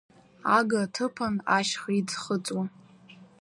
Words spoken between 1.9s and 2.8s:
иӡхыҵуа…